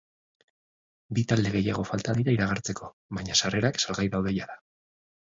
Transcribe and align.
Bi 1.17 1.23
talde 1.31 1.51
gehiago 1.55 1.83
falta 1.89 2.15
dira 2.19 2.33
iragartzeko, 2.37 2.89
baina 3.19 3.35
sarrerak 3.43 3.77
salgai 3.85 4.07
daude 4.15 4.33
jada. 4.39 4.57